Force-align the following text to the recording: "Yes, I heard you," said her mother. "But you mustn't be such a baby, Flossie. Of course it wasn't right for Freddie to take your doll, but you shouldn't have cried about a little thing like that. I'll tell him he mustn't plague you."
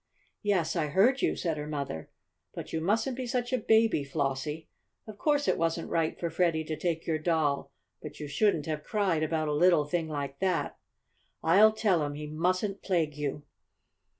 "Yes, 0.41 0.75
I 0.75 0.87
heard 0.87 1.21
you," 1.21 1.35
said 1.35 1.57
her 1.57 1.67
mother. 1.67 2.09
"But 2.55 2.73
you 2.73 2.81
mustn't 2.81 3.15
be 3.15 3.27
such 3.27 3.53
a 3.53 3.59
baby, 3.59 4.03
Flossie. 4.03 4.67
Of 5.05 5.19
course 5.19 5.47
it 5.47 5.59
wasn't 5.59 5.91
right 5.91 6.19
for 6.19 6.31
Freddie 6.31 6.63
to 6.63 6.75
take 6.75 7.05
your 7.05 7.19
doll, 7.19 7.69
but 8.01 8.19
you 8.19 8.27
shouldn't 8.27 8.65
have 8.65 8.83
cried 8.83 9.21
about 9.21 9.47
a 9.47 9.53
little 9.53 9.85
thing 9.85 10.07
like 10.09 10.39
that. 10.39 10.79
I'll 11.43 11.71
tell 11.71 12.03
him 12.03 12.15
he 12.15 12.25
mustn't 12.25 12.81
plague 12.81 13.15
you." 13.15 13.43